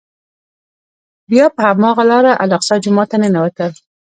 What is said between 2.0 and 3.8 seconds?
لاره الاقصی جومات ته ننوتل.